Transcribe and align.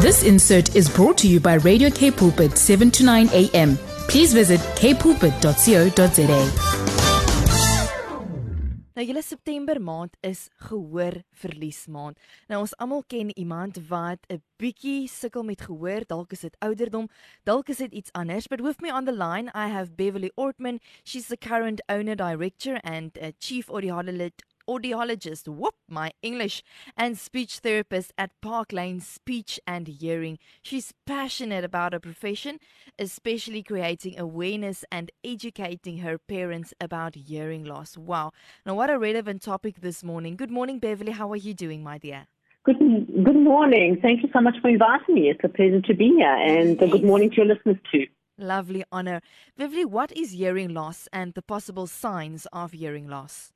This 0.00 0.22
insert 0.22 0.76
is 0.76 0.88
brought 0.88 1.18
to 1.18 1.26
you 1.26 1.40
by 1.40 1.54
Radio 1.54 1.90
K 1.90 2.12
Pulpit 2.12 2.56
7 2.56 2.88
to 2.92 3.04
9 3.04 3.30
a.m. 3.32 3.76
Please 4.06 4.32
visit 4.32 4.60
kpulpit.co.za. 4.78 6.38
Nou 8.94 9.06
julle 9.06 9.22
September 9.22 9.80
maand 9.82 10.14
is 10.22 10.44
gehoor 10.68 11.24
verlies 11.42 11.80
maand. 11.90 12.14
Nou 12.46 12.60
ons 12.62 12.76
almal 12.78 13.02
ken 13.10 13.32
iemand 13.34 13.80
wat 13.88 14.22
'n 14.30 14.38
bietjie 14.62 15.08
sukkel 15.10 15.42
met 15.42 15.66
gehoor, 15.66 16.06
dalk 16.06 16.32
is 16.32 16.46
dit 16.46 16.56
ouderdom, 16.58 17.08
dalk 17.42 17.68
is 17.68 17.82
dit 17.82 17.92
iets 17.92 18.12
anders. 18.12 18.46
But 18.46 18.60
with 18.60 18.80
me 18.80 18.92
on 18.92 19.04
the 19.04 19.12
line 19.12 19.50
I 19.54 19.66
have 19.66 19.96
Beverly 19.96 20.30
Ortman. 20.36 20.78
She's 21.02 21.26
the 21.26 21.36
current 21.36 21.82
owner 21.88 22.14
director 22.14 22.78
and 22.84 23.18
uh, 23.18 23.32
chief 23.40 23.66
audiologist 23.66 24.46
audiologist, 24.68 25.48
whoop, 25.48 25.74
my 25.88 26.12
English, 26.22 26.62
and 26.96 27.18
speech 27.18 27.58
therapist 27.58 28.12
at 28.18 28.30
Park 28.42 28.72
Lane 28.72 29.00
Speech 29.00 29.58
and 29.66 29.88
Hearing. 29.88 30.38
She's 30.62 30.92
passionate 31.06 31.64
about 31.64 31.94
her 31.94 32.00
profession, 32.00 32.58
especially 32.98 33.62
creating 33.62 34.18
awareness 34.18 34.84
and 34.92 35.10
educating 35.24 35.98
her 35.98 36.18
parents 36.18 36.74
about 36.80 37.14
hearing 37.14 37.64
loss. 37.64 37.96
Wow. 37.96 38.32
Now, 38.66 38.74
what 38.74 38.90
a 38.90 38.98
relevant 38.98 39.42
topic 39.42 39.80
this 39.80 40.04
morning. 40.04 40.36
Good 40.36 40.50
morning, 40.50 40.78
Beverly. 40.78 41.12
How 41.12 41.30
are 41.32 41.36
you 41.36 41.54
doing, 41.54 41.82
my 41.82 41.98
dear? 41.98 42.26
Good, 42.64 42.78
good 43.24 43.36
morning. 43.36 43.98
Thank 44.02 44.22
you 44.22 44.28
so 44.32 44.40
much 44.40 44.56
for 44.60 44.68
inviting 44.68 45.14
me. 45.14 45.30
It's 45.30 45.40
a 45.42 45.48
pleasure 45.48 45.80
to 45.80 45.94
be 45.94 46.08
here, 46.16 46.28
and 46.28 46.78
yes. 46.78 46.90
good 46.90 47.04
morning 47.04 47.30
to 47.30 47.36
your 47.36 47.46
listeners 47.46 47.78
too. 47.90 48.06
Lovely 48.36 48.84
honor. 48.92 49.20
Beverly, 49.56 49.84
what 49.84 50.12
is 50.12 50.32
hearing 50.32 50.74
loss 50.74 51.08
and 51.12 51.34
the 51.34 51.42
possible 51.42 51.86
signs 51.86 52.46
of 52.52 52.72
hearing 52.72 53.08
loss? 53.08 53.52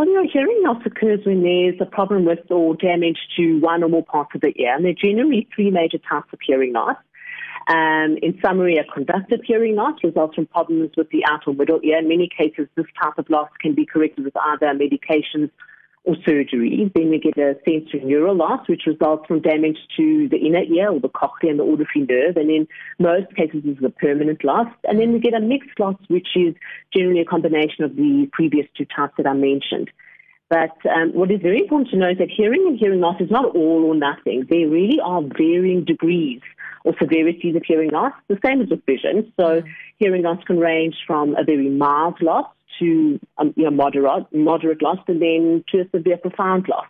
Well, 0.00 0.08
you 0.08 0.14
know, 0.14 0.30
hearing 0.32 0.62
loss 0.64 0.80
occurs 0.86 1.20
when 1.26 1.42
there's 1.42 1.78
a 1.78 1.84
problem 1.84 2.24
with 2.24 2.50
or 2.50 2.74
damage 2.74 3.18
to 3.36 3.60
one 3.60 3.82
or 3.82 3.90
more 3.90 4.02
parts 4.02 4.30
of 4.34 4.40
the 4.40 4.54
ear. 4.56 4.74
And 4.74 4.82
there 4.82 4.92
are 4.92 4.94
generally 4.94 5.46
three 5.54 5.70
major 5.70 5.98
types 5.98 6.28
of 6.32 6.38
hearing 6.42 6.72
loss. 6.72 6.96
Um, 7.68 8.16
in 8.22 8.38
summary, 8.42 8.78
a 8.78 8.84
conductive 8.90 9.40
hearing 9.44 9.76
loss 9.76 10.02
results 10.02 10.36
from 10.36 10.46
problems 10.46 10.92
with 10.96 11.10
the 11.10 11.22
outer 11.28 11.52
middle 11.52 11.80
ear. 11.84 11.98
In 11.98 12.08
many 12.08 12.30
cases, 12.34 12.66
this 12.76 12.86
type 12.98 13.18
of 13.18 13.28
loss 13.28 13.50
can 13.60 13.74
be 13.74 13.84
corrected 13.84 14.24
with 14.24 14.32
either 14.38 14.68
medications 14.68 15.50
or 16.04 16.16
surgery. 16.26 16.90
Then 16.94 17.10
we 17.10 17.18
get 17.18 17.36
a 17.36 17.56
sensorineural 17.66 18.36
loss, 18.36 18.66
which 18.68 18.82
results 18.86 19.26
from 19.26 19.40
damage 19.40 19.78
to 19.96 20.28
the 20.28 20.38
inner 20.38 20.62
ear 20.62 20.90
or 20.90 21.00
the 21.00 21.08
cochlea 21.08 21.50
and 21.50 21.60
the 21.60 21.64
auditory 21.64 22.06
nerve. 22.08 22.36
And 22.36 22.50
in 22.50 22.68
most 22.98 23.34
cases, 23.36 23.62
this 23.64 23.76
is 23.76 23.84
a 23.84 23.90
permanent 23.90 24.42
loss. 24.42 24.68
And 24.84 24.98
then 24.98 25.12
we 25.12 25.18
get 25.18 25.34
a 25.34 25.40
mixed 25.40 25.78
loss, 25.78 25.96
which 26.08 26.28
is 26.36 26.54
generally 26.96 27.20
a 27.20 27.24
combination 27.24 27.84
of 27.84 27.96
the 27.96 28.28
previous 28.32 28.66
two 28.76 28.86
types 28.86 29.14
that 29.18 29.26
I 29.26 29.34
mentioned. 29.34 29.90
But 30.48 30.76
um, 30.90 31.12
what 31.12 31.30
is 31.30 31.40
very 31.40 31.60
important 31.60 31.90
to 31.90 31.96
know 31.96 32.10
is 32.10 32.18
that 32.18 32.28
hearing 32.28 32.64
and 32.66 32.78
hearing 32.78 33.00
loss 33.00 33.20
is 33.20 33.30
not 33.30 33.54
all 33.54 33.84
or 33.84 33.94
nothing. 33.94 34.46
There 34.50 34.68
really 34.68 34.98
are 35.02 35.22
varying 35.22 35.84
degrees 35.84 36.40
or 36.84 36.94
severities 37.00 37.54
of 37.54 37.62
hearing 37.64 37.90
loss, 37.90 38.12
the 38.26 38.38
same 38.44 38.62
as 38.62 38.68
with 38.68 38.84
vision. 38.84 39.32
So 39.38 39.62
hearing 39.98 40.22
loss 40.22 40.42
can 40.44 40.58
range 40.58 40.96
from 41.06 41.36
a 41.36 41.44
very 41.44 41.68
mild 41.68 42.20
loss 42.20 42.46
to 42.80 43.20
um, 43.38 43.54
you 43.56 43.64
know, 43.64 43.70
moderate, 43.70 44.26
moderate 44.32 44.82
loss 44.82 44.98
and 45.06 45.22
then 45.22 45.64
to 45.68 45.82
a 45.82 45.90
severe 45.90 46.16
profound 46.16 46.68
loss. 46.68 46.86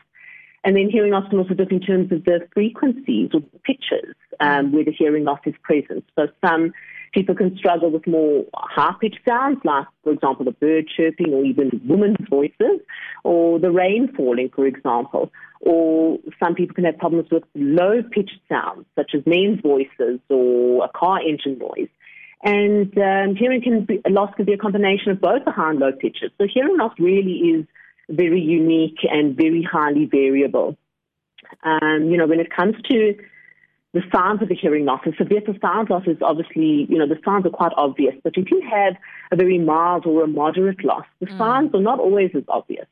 And 0.62 0.76
then 0.76 0.90
hearing 0.90 1.12
loss 1.12 1.28
can 1.30 1.38
also 1.38 1.54
differ 1.54 1.74
in 1.74 1.80
terms 1.80 2.12
of 2.12 2.24
the 2.24 2.46
frequencies 2.52 3.30
or 3.32 3.40
the 3.40 3.58
pitches 3.64 4.14
um, 4.40 4.72
where 4.72 4.84
the 4.84 4.92
hearing 4.92 5.24
loss 5.24 5.40
is 5.46 5.54
present. 5.62 6.04
So 6.16 6.28
some 6.44 6.72
people 7.12 7.34
can 7.34 7.56
struggle 7.56 7.90
with 7.90 8.06
more 8.06 8.44
high-pitched 8.54 9.20
sounds, 9.26 9.58
like, 9.64 9.86
for 10.04 10.12
example, 10.12 10.44
the 10.44 10.52
bird 10.52 10.84
chirping 10.94 11.32
or 11.32 11.44
even 11.44 11.80
women's 11.88 12.28
voices, 12.28 12.80
or 13.24 13.58
the 13.58 13.70
rain 13.70 14.12
falling, 14.14 14.50
for 14.54 14.66
example. 14.66 15.32
Or 15.60 16.18
some 16.38 16.54
people 16.54 16.74
can 16.74 16.84
have 16.84 16.98
problems 16.98 17.28
with 17.30 17.42
low-pitched 17.54 18.40
sounds, 18.48 18.84
such 18.96 19.12
as 19.14 19.22
men's 19.26 19.60
voices 19.62 20.20
or 20.28 20.84
a 20.84 20.88
car 20.88 21.20
engine 21.20 21.58
noise. 21.58 21.88
And 22.42 22.96
um, 22.96 23.36
hearing 23.36 23.60
can 23.62 23.84
be, 23.84 24.00
loss 24.08 24.34
can 24.34 24.46
be 24.46 24.54
a 24.54 24.58
combination 24.58 25.12
of 25.12 25.20
both 25.20 25.44
the 25.44 25.50
high 25.50 25.70
and 25.70 25.78
low 25.78 25.92
pitches. 25.92 26.30
So 26.38 26.46
hearing 26.52 26.78
loss 26.78 26.94
really 26.98 27.32
is 27.32 27.66
very 28.08 28.40
unique 28.40 28.98
and 29.02 29.36
very 29.36 29.62
highly 29.62 30.06
variable. 30.06 30.76
Um, 31.62 32.08
you 32.10 32.16
know, 32.16 32.26
when 32.26 32.40
it 32.40 32.54
comes 32.54 32.76
to 32.90 33.14
the 33.92 34.02
signs 34.12 34.40
of 34.40 34.48
the 34.48 34.54
hearing 34.54 34.84
loss, 34.84 35.00
a 35.04 35.14
severe 35.16 35.42
sound 35.60 35.90
loss 35.90 36.04
is 36.06 36.16
obviously, 36.22 36.86
you 36.88 36.96
know, 36.96 37.08
the 37.08 37.18
signs 37.24 37.44
are 37.44 37.50
quite 37.50 37.72
obvious. 37.76 38.14
But 38.22 38.34
if 38.36 38.50
you 38.50 38.62
have 38.70 38.94
a 39.32 39.36
very 39.36 39.58
mild 39.58 40.06
or 40.06 40.24
a 40.24 40.28
moderate 40.28 40.84
loss, 40.84 41.04
the 41.18 41.26
mm. 41.26 41.38
signs 41.38 41.74
are 41.74 41.80
not 41.80 41.98
always 41.98 42.30
as 42.34 42.44
obvious. 42.48 42.86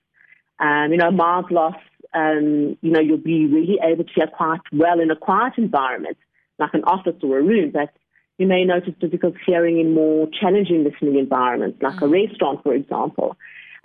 Um, 0.58 0.90
you 0.90 0.98
know, 0.98 1.10
mild 1.10 1.50
loss, 1.50 1.76
um, 2.14 2.76
you 2.80 2.90
know, 2.90 3.00
you'll 3.00 3.16
be 3.16 3.46
really 3.46 3.78
able 3.82 4.04
to 4.04 4.12
hear 4.12 4.26
quite 4.26 4.60
well 4.72 4.98
in 4.98 5.10
a 5.10 5.16
quiet 5.16 5.54
environment, 5.56 6.16
like 6.58 6.74
an 6.74 6.82
office 6.84 7.14
or 7.22 7.38
a 7.38 7.42
room. 7.42 7.70
But 7.70 7.90
you 8.38 8.46
may 8.46 8.64
notice 8.64 8.94
difficulty 9.00 9.38
hearing 9.44 9.78
in 9.78 9.92
more 9.92 10.28
challenging 10.40 10.84
listening 10.84 11.18
environments, 11.18 11.82
like 11.82 11.96
mm. 11.96 12.02
a 12.02 12.08
restaurant, 12.08 12.62
for 12.62 12.72
example. 12.72 13.36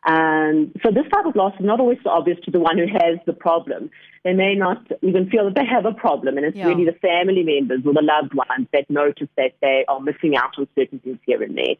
Um, 0.06 0.72
so 0.84 0.92
this 0.92 1.06
type 1.14 1.26
of 1.26 1.36
loss 1.36 1.54
is 1.60 1.66
not 1.66 1.80
always 1.80 1.98
so 2.04 2.10
obvious 2.10 2.38
to 2.44 2.52
the 2.52 2.60
one 2.60 2.78
who 2.78 2.88
has 2.88 3.20
the 3.26 3.34
problem. 3.34 3.90
They 4.24 4.34
may 4.34 4.54
not 4.54 4.86
even 5.02 5.30
feel 5.30 5.46
that 5.46 5.56
they 5.56 5.66
have 5.66 5.86
a 5.86 5.94
problem, 5.94 6.38
and 6.38 6.46
it's 6.46 6.58
yeah. 6.58 6.68
really 6.68 6.86
the 6.86 6.94
family 6.94 7.44
members 7.44 7.82
or 7.86 7.94
the 7.94 8.02
loved 8.02 8.34
ones 8.34 8.68
that 8.74 8.90
notice 8.90 9.30
that 9.38 9.54
they 9.62 9.86
are 9.88 10.00
missing 10.00 10.36
out 10.36 10.58
on 10.58 10.68
certain 10.76 11.00
things 11.00 11.20
here 11.26 11.42
and 11.42 11.58
there. 11.58 11.76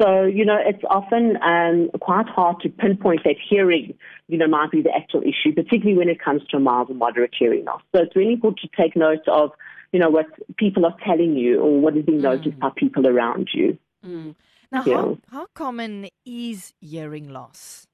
So, 0.00 0.24
you 0.24 0.44
know, 0.44 0.58
it's 0.58 0.82
often 0.90 1.36
um, 1.40 1.90
quite 2.00 2.26
hard 2.26 2.60
to 2.62 2.68
pinpoint 2.68 3.22
that 3.24 3.36
hearing, 3.48 3.94
you 4.26 4.38
know, 4.38 4.48
might 4.48 4.72
be 4.72 4.82
the 4.82 4.90
actual 4.90 5.22
issue, 5.22 5.54
particularly 5.54 5.96
when 5.96 6.08
it 6.08 6.20
comes 6.20 6.42
to 6.50 6.56
a 6.56 6.60
mild 6.60 6.90
or 6.90 6.94
moderate 6.94 7.32
hearing 7.38 7.64
loss. 7.64 7.80
So 7.94 8.02
it's 8.02 8.16
really 8.16 8.32
important 8.32 8.68
to 8.68 8.82
take 8.82 8.96
note 8.96 9.26
of 9.28 9.52
you 9.94 10.00
know, 10.00 10.10
what 10.10 10.26
people 10.56 10.84
are 10.84 10.96
telling 11.06 11.36
you 11.36 11.60
or 11.60 11.80
what 11.80 11.96
is 11.96 12.04
being 12.04 12.20
noticed 12.20 12.56
mm. 12.56 12.58
by 12.58 12.70
people 12.74 13.06
around 13.06 13.48
you. 13.54 13.78
Mm. 14.04 14.34
Now, 14.72 14.82
yeah. 14.84 14.94
how, 14.96 15.18
how 15.30 15.46
common 15.54 16.08
is 16.26 16.74
hearing 16.80 17.28
loss? 17.28 17.86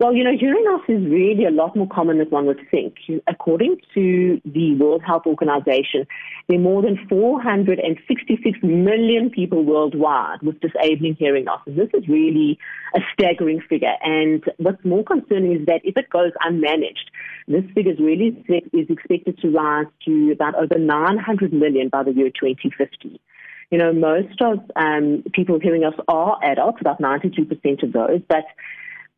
Well, 0.00 0.12
you 0.12 0.24
know, 0.24 0.36
hearing 0.36 0.64
loss 0.66 0.82
is 0.88 1.04
really 1.08 1.44
a 1.44 1.52
lot 1.52 1.76
more 1.76 1.86
common 1.88 2.18
than 2.18 2.28
one 2.28 2.46
would 2.46 2.60
think. 2.68 2.96
According 3.28 3.76
to 3.94 4.40
the 4.44 4.74
World 4.74 5.02
Health 5.06 5.22
Organization, 5.24 6.04
there 6.48 6.58
are 6.58 6.60
more 6.60 6.82
than 6.82 6.98
466 7.08 8.58
million 8.64 9.30
people 9.30 9.64
worldwide 9.64 10.42
with 10.42 10.60
disabling 10.60 11.14
hearing 11.14 11.44
loss. 11.44 11.60
And 11.66 11.78
this 11.78 11.90
is 11.94 12.08
really 12.08 12.58
a 12.96 13.00
staggering 13.12 13.60
figure. 13.60 13.94
And 14.02 14.42
what's 14.56 14.84
more 14.84 15.04
concerning 15.04 15.60
is 15.60 15.66
that 15.66 15.82
if 15.84 15.96
it 15.96 16.10
goes 16.10 16.32
unmanaged, 16.44 17.06
this 17.46 17.64
figure 17.72 17.92
is 17.92 18.00
really 18.00 18.44
is 18.72 18.90
expected 18.90 19.38
to 19.38 19.50
rise 19.50 19.86
to 20.06 20.32
about 20.32 20.56
over 20.56 20.76
900 20.76 21.52
million 21.52 21.88
by 21.88 22.02
the 22.02 22.12
year 22.12 22.30
2050. 22.30 23.20
You 23.70 23.78
know, 23.78 23.92
most 23.92 24.42
of 24.42 24.58
um, 24.74 25.22
people 25.32 25.60
hearing 25.60 25.82
loss 25.82 25.94
are 26.08 26.38
adults, 26.42 26.78
about 26.80 27.00
92% 27.00 27.82
of 27.84 27.92
those, 27.92 28.20
but 28.28 28.44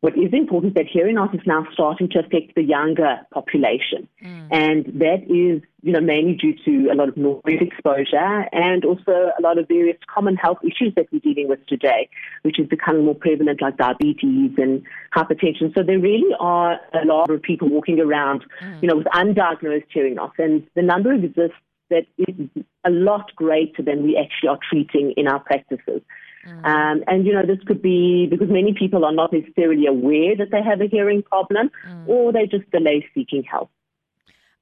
what 0.01 0.15
is 0.15 0.31
important 0.31 0.71
is 0.71 0.75
that 0.75 0.85
hearing 0.91 1.15
loss 1.15 1.33
is 1.33 1.41
now 1.47 1.65
starting 1.73 2.07
to 2.09 2.19
affect 2.19 2.53
the 2.55 2.61
younger 2.61 3.19
population. 3.33 4.07
Mm. 4.23 4.47
And 4.51 4.85
that 4.99 5.23
is, 5.23 5.63
you 5.81 5.91
know, 5.91 6.01
mainly 6.01 6.35
due 6.35 6.53
to 6.65 6.91
a 6.91 6.95
lot 6.95 7.09
of 7.09 7.17
noise 7.17 7.41
exposure 7.45 8.45
and 8.51 8.85
also 8.85 9.31
a 9.37 9.41
lot 9.41 9.57
of 9.57 9.67
various 9.67 9.97
common 10.13 10.35
health 10.35 10.59
issues 10.61 10.93
that 10.95 11.07
we're 11.11 11.19
dealing 11.19 11.47
with 11.49 11.65
today, 11.65 12.09
which 12.43 12.59
is 12.59 12.67
becoming 12.67 13.05
more 13.05 13.15
prevalent 13.15 13.59
like 13.59 13.77
diabetes 13.77 14.51
and 14.57 14.83
hypertension. 15.15 15.73
So 15.73 15.81
there 15.81 15.99
really 15.99 16.35
are 16.39 16.79
a 16.93 17.05
lot 17.05 17.31
of 17.31 17.41
people 17.41 17.67
walking 17.67 17.99
around, 17.99 18.45
mm. 18.61 18.81
you 18.83 18.87
know, 18.87 18.97
with 18.97 19.07
undiagnosed 19.07 19.85
hearing 19.91 20.15
loss. 20.15 20.33
And 20.37 20.67
the 20.75 20.83
number 20.83 21.11
exists 21.11 21.57
that 21.89 22.05
is 22.19 22.49
a 22.85 22.89
lot 22.91 23.33
greater 23.35 23.81
than 23.81 24.03
we 24.03 24.15
actually 24.17 24.49
are 24.49 24.59
treating 24.69 25.13
in 25.17 25.27
our 25.27 25.39
practices. 25.39 26.01
Mm. 26.47 26.65
Um, 26.65 27.03
and, 27.07 27.25
you 27.25 27.33
know, 27.33 27.45
this 27.45 27.59
could 27.65 27.81
be 27.81 28.27
because 28.29 28.49
many 28.49 28.73
people 28.73 29.03
are 29.03 29.11
not 29.11 29.33
necessarily 29.33 29.85
aware 29.85 30.35
that 30.35 30.49
they 30.51 30.61
have 30.63 30.79
a 30.81 30.87
hearing 30.87 31.21
problem 31.21 31.69
mm. 31.85 32.07
or 32.07 32.31
they 32.31 32.45
just 32.47 32.69
delay 32.71 33.05
seeking 33.13 33.43
help. 33.43 33.69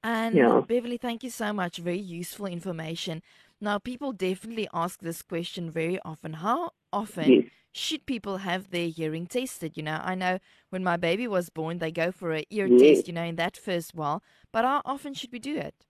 And 0.03 0.35
yeah. 0.35 0.61
Beverly, 0.67 0.97
thank 0.97 1.23
you 1.23 1.29
so 1.29 1.51
much. 1.53 1.77
Very 1.77 1.99
useful 1.99 2.45
information. 2.45 3.21
Now, 3.59 3.79
people 3.79 4.11
definitely 4.11 4.67
ask 4.73 4.99
this 4.99 5.21
question 5.21 5.71
very 5.71 5.99
often. 6.03 6.33
How 6.33 6.71
often 6.91 7.31
yes. 7.31 7.43
should 7.71 8.05
people 8.05 8.37
have 8.37 8.69
their 8.69 8.87
hearing 8.87 9.25
tested? 9.25 9.77
You 9.77 9.83
know, 9.83 9.99
I 10.03 10.13
know 10.13 10.39
when 10.69 10.83
my 10.83 10.97
baby 10.97 11.27
was 11.27 11.49
born, 11.49 11.79
they 11.79 11.91
go 11.91 12.11
for 12.11 12.31
an 12.33 12.43
ear 12.49 12.67
yes. 12.67 12.81
test, 12.81 13.07
you 13.07 13.13
know, 13.13 13.23
in 13.23 13.35
that 13.37 13.57
first 13.57 13.95
while. 13.95 14.21
But 14.51 14.65
how 14.65 14.81
often 14.85 15.13
should 15.13 15.31
we 15.31 15.39
do 15.39 15.55
it? 15.57 15.85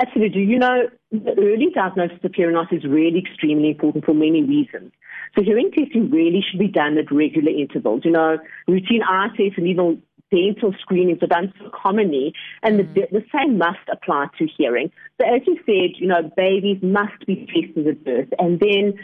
Absolutely. 0.00 0.42
You 0.42 0.58
know, 0.58 0.88
the 1.12 1.34
early 1.38 1.68
diagnosis 1.72 2.18
of 2.24 2.34
hearing 2.34 2.56
loss 2.56 2.66
is 2.72 2.84
really 2.84 3.20
extremely 3.20 3.70
important 3.70 4.04
for 4.04 4.14
many 4.14 4.42
reasons. 4.42 4.92
So 5.36 5.42
hearing 5.42 5.70
testing 5.70 6.10
really 6.10 6.44
should 6.48 6.58
be 6.58 6.68
done 6.68 6.98
at 6.98 7.12
regular 7.12 7.50
intervals. 7.50 8.02
You 8.04 8.10
know, 8.10 8.38
routine 8.66 9.02
eye 9.08 9.28
tests 9.36 9.54
and 9.56 9.68
even 9.68 10.02
dental 10.32 10.74
screenings 10.80 11.22
are 11.22 11.28
done 11.28 11.52
so 11.58 11.70
commonly, 11.70 12.32
and 12.62 12.80
mm. 12.80 12.94
the, 12.94 13.02
the, 13.12 13.24
same 13.32 13.58
must 13.58 13.86
apply 13.92 14.26
to 14.38 14.46
hearing. 14.56 14.90
So 15.20 15.26
as 15.26 15.42
you 15.46 15.56
said, 15.66 16.00
you 16.00 16.08
know, 16.08 16.30
babies 16.36 16.78
must 16.82 17.24
be 17.26 17.46
tested 17.46 17.86
at 17.86 18.04
birth, 18.04 18.28
and 18.38 18.58
then 18.58 18.94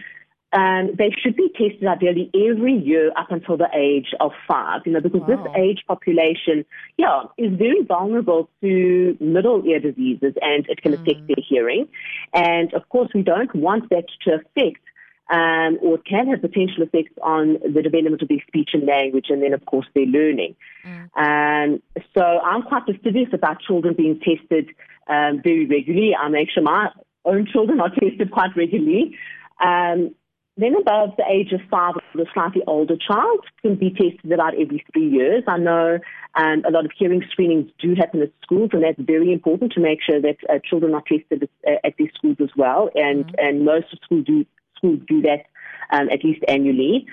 um, 0.53 0.91
they 0.99 1.15
should 1.23 1.37
be 1.37 1.49
tested 1.51 1.87
ideally 1.87 2.29
every 2.35 2.75
year 2.75 3.13
up 3.17 3.31
until 3.31 3.57
the 3.57 3.69
age 3.73 4.13
of 4.19 4.33
five, 4.49 4.83
you 4.85 4.93
know, 4.93 5.01
because 5.01 5.21
wow. 5.21 5.27
this 5.29 5.55
age 5.57 5.85
population, 5.87 6.65
yeah, 6.97 7.23
is 7.39 7.57
very 7.57 7.83
vulnerable 7.85 8.51
to 8.61 9.17
middle 9.21 9.65
ear 9.65 9.79
diseases 9.79 10.35
and 10.43 10.67
it 10.69 10.83
can 10.83 10.93
mm. 10.93 11.01
affect 11.01 11.27
their 11.29 11.45
hearing. 11.49 11.87
And 12.35 12.75
of 12.75 12.89
course, 12.89 13.11
we 13.15 13.23
don't 13.23 13.55
want 13.55 13.91
that 13.91 14.07
to 14.25 14.35
affect 14.35 14.83
um, 15.31 15.79
or 15.81 15.99
can 15.99 16.27
have 16.27 16.41
potential 16.41 16.83
effects 16.83 17.15
on 17.23 17.59
the 17.63 17.83
development 17.83 18.21
of 18.21 18.29
their 18.29 18.43
speech 18.49 18.71
and 18.73 18.85
language 18.85 19.27
and 19.29 19.41
then, 19.41 19.55
of 19.55 19.65
course, 19.67 19.87
their 19.95 20.07
learning. 20.07 20.57
Mm. 20.85 21.11
Um, 21.15 21.83
so 22.17 22.23
I'm 22.23 22.63
quite 22.63 22.87
fastidious 22.87 23.29
about 23.33 23.61
children 23.61 23.95
being 23.97 24.19
tested 24.19 24.71
um, 25.07 25.41
very 25.45 25.67
regularly. 25.67 26.17
I 26.17 26.29
make 26.29 26.51
sure 26.51 26.65
my 26.65 26.89
own 27.25 27.47
children 27.47 27.81
are 27.81 27.91
tested 28.01 28.33
quite 28.33 28.57
regularly. 28.57 29.17
Um, 29.65 30.15
then 30.63 30.75
above 30.75 31.11
the 31.17 31.25
age 31.31 31.53
of 31.53 31.61
five, 31.71 31.95
the 32.15 32.27
slightly 32.35 32.63
older 32.67 32.97
child 32.97 33.45
can 33.63 33.77
be 33.77 33.91
tested 33.91 34.33
about 34.33 34.55
every 34.55 34.85
three 34.93 35.09
years. 35.09 35.45
I 35.47 35.59
know 35.59 35.99
um, 36.35 36.63
a 36.67 36.71
lot 36.71 36.85
of 36.85 36.93
hearing 36.97 37.23
screenings 37.31 37.71
do 37.81 37.95
happen 37.95 38.23
at 38.23 38.33
schools, 38.43 38.71
and 38.73 38.83
that's 38.83 38.99
very 38.99 39.33
important 39.33 39.73
to 39.73 39.81
make 39.81 40.01
sure 40.03 40.21
that 40.21 40.37
uh, 40.49 40.59
children 40.69 40.95
are 40.95 41.03
tested 41.03 41.45
at, 41.45 41.71
uh, 41.71 41.79
at 41.85 41.95
their 41.99 42.11
schools 42.15 42.37
as 42.41 42.51
well. 42.57 42.91
And 42.95 43.27
mm-hmm. 43.27 43.35
and 43.39 43.65
most 43.65 43.87
schools 44.03 44.25
do 44.27 44.45
schools 44.77 45.01
do 45.07 45.23
that 45.23 45.47
um, 45.93 46.09
at 46.11 46.25
least 46.25 46.43
annually. 46.49 47.07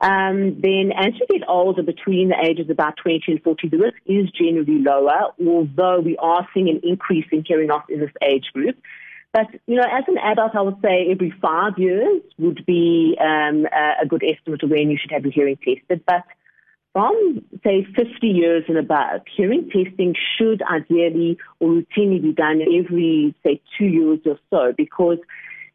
Um, 0.00 0.60
then 0.60 0.90
as 0.96 1.12
you 1.14 1.26
get 1.30 1.48
older, 1.48 1.82
between 1.82 2.30
the 2.30 2.36
ages 2.44 2.66
of 2.66 2.70
about 2.70 2.96
20 2.96 3.22
and 3.28 3.42
40, 3.42 3.68
the 3.68 3.76
risk 3.78 3.98
is 4.06 4.28
generally 4.30 4.82
lower, 4.82 5.32
although 5.46 6.00
we 6.00 6.16
are 6.18 6.46
seeing 6.52 6.68
an 6.68 6.80
increase 6.82 7.26
in 7.30 7.44
hearing 7.46 7.68
loss 7.68 7.84
in 7.88 8.00
this 8.00 8.10
age 8.22 8.46
group. 8.52 8.76
But, 9.32 9.46
you 9.66 9.76
know, 9.76 9.84
as 9.90 10.04
an 10.08 10.18
adult, 10.18 10.54
I 10.54 10.60
would 10.60 10.80
say 10.82 11.08
every 11.10 11.32
five 11.40 11.78
years 11.78 12.22
would 12.38 12.66
be 12.66 13.16
um, 13.18 13.66
a 14.00 14.06
good 14.06 14.22
estimate 14.22 14.62
of 14.62 14.70
when 14.70 14.90
you 14.90 14.98
should 15.00 15.10
have 15.10 15.24
your 15.24 15.32
hearing 15.32 15.56
tested. 15.56 16.04
But 16.06 16.24
from, 16.92 17.42
say, 17.64 17.86
50 17.96 18.26
years 18.26 18.64
and 18.68 18.76
above, 18.76 19.22
hearing 19.34 19.70
testing 19.70 20.14
should 20.36 20.62
ideally 20.62 21.38
or 21.60 21.70
routinely 21.70 22.20
be 22.20 22.32
done 22.32 22.60
every, 22.60 23.34
say, 23.42 23.62
two 23.78 23.86
years 23.86 24.18
or 24.26 24.38
so 24.50 24.74
because 24.76 25.16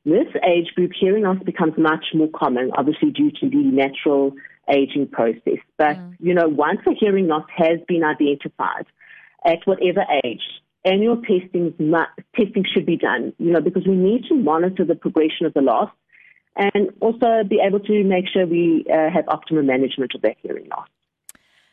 this 0.05 0.27
age 0.47 0.67
group, 0.75 0.91
hearing 0.97 1.23
loss 1.23 1.41
becomes 1.43 1.73
much 1.77 2.05
more 2.13 2.29
common, 2.35 2.71
obviously 2.77 3.09
due 3.09 3.31
to 3.31 3.49
the 3.49 3.57
natural 3.57 4.33
aging 4.69 5.07
process. 5.07 5.59
But, 5.77 5.97
mm. 5.97 6.15
you 6.19 6.35
know, 6.35 6.47
once 6.47 6.81
a 6.87 6.93
hearing 6.93 7.27
loss 7.27 7.45
has 7.55 7.79
been 7.87 8.03
identified 8.03 8.85
at 9.43 9.65
whatever 9.65 10.05
age, 10.23 10.43
annual 10.87 11.17
testing, 11.17 11.73
testing 12.35 12.65
should 12.73 12.85
be 12.85 12.97
done, 12.97 13.33
you 13.37 13.51
know, 13.51 13.61
because 13.61 13.85
we 13.85 13.95
need 13.95 14.23
to 14.29 14.35
monitor 14.35 14.85
the 14.85 14.95
progression 14.95 15.45
of 15.45 15.53
the 15.53 15.61
loss 15.61 15.89
and 16.55 16.89
also 17.01 17.43
be 17.47 17.59
able 17.65 17.79
to 17.81 18.03
make 18.03 18.25
sure 18.31 18.45
we 18.45 18.85
uh, 18.91 19.09
have 19.11 19.25
optimal 19.25 19.65
management 19.65 20.11
of 20.15 20.21
that 20.21 20.37
hearing 20.41 20.67
loss. 20.69 20.87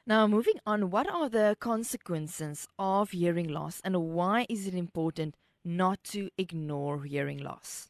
Now, 0.06 0.26
moving 0.26 0.58
on, 0.66 0.90
what 0.90 1.08
are 1.08 1.30
the 1.30 1.56
consequences 1.60 2.68
of 2.78 3.12
hearing 3.12 3.48
loss 3.48 3.80
and 3.84 3.96
why 4.10 4.46
is 4.50 4.66
it 4.66 4.74
important 4.74 5.34
not 5.64 6.04
to 6.04 6.28
ignore 6.36 7.04
hearing 7.04 7.38
loss? 7.38 7.88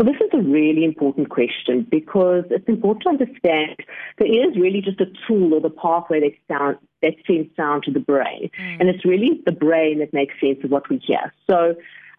Well, 0.00 0.10
this 0.10 0.22
is 0.22 0.30
a 0.32 0.42
really 0.42 0.82
important 0.82 1.28
question 1.28 1.86
because 1.90 2.44
it's 2.48 2.66
important 2.66 3.02
to 3.02 3.08
understand 3.10 3.76
there 4.16 4.28
is 4.28 4.56
really 4.56 4.80
just 4.80 4.98
a 4.98 5.04
tool 5.28 5.52
or 5.52 5.60
the 5.60 5.68
pathway 5.68 6.20
that, 6.20 6.32
sound, 6.48 6.78
that 7.02 7.16
sends 7.26 7.54
sound 7.54 7.82
to 7.82 7.90
the 7.90 8.00
brain. 8.00 8.48
Mm. 8.58 8.80
And 8.80 8.88
it's 8.88 9.04
really 9.04 9.42
the 9.44 9.52
brain 9.52 9.98
that 9.98 10.14
makes 10.14 10.32
sense 10.40 10.56
of 10.64 10.70
what 10.70 10.88
we 10.88 10.96
hear. 11.06 11.34
So 11.46 11.74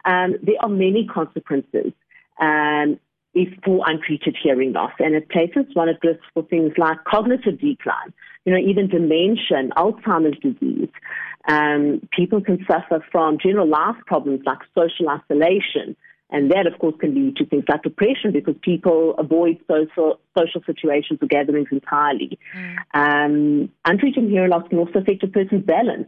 um, 0.06 0.36
there 0.44 0.58
are 0.60 0.70
many 0.70 1.08
consequences 1.08 1.92
um, 2.40 3.00
if 3.34 3.50
for 3.66 3.84
untreated 3.88 4.38
hearing 4.40 4.74
loss. 4.74 4.94
And 5.00 5.16
it 5.16 5.30
places 5.30 5.66
one 5.74 5.90
at 5.90 5.98
risk 6.04 6.20
for 6.36 6.44
things 6.44 6.74
like 6.78 7.04
cognitive 7.06 7.60
decline, 7.60 8.14
you 8.46 8.54
know, 8.54 8.60
even 8.60 8.90
dementia, 8.90 9.70
Alzheimer's 9.76 10.38
disease. 10.40 10.90
Um, 11.48 12.08
people 12.16 12.42
can 12.42 12.64
suffer 12.70 13.04
from 13.12 13.40
general 13.42 13.68
life 13.68 13.96
problems 14.06 14.42
like 14.46 14.60
social 14.78 15.10
isolation, 15.10 15.96
and 16.32 16.50
that, 16.52 16.66
of 16.66 16.80
course, 16.80 16.96
can 17.00 17.14
lead 17.14 17.36
to 17.38 17.46
things 17.46 17.66
like 17.68 17.84
depression 17.84 18.32
because 18.32 18.56
people 18.62 19.16
avoid 19.18 19.60
social, 19.68 20.20
social 20.38 20.62
situations 20.66 21.20
or 21.22 21.28
gatherings 21.28 21.68
entirely. 21.72 22.40
Mm. 22.56 22.78
Um, 22.94 23.70
untreated 23.86 24.30
hearing 24.30 24.50
loss 24.50 24.68
can 24.70 24.80
also 24.80 25.00
affect 25.00 25.24
a 25.24 25.28
person's 25.28 25.66
balance, 25.66 26.08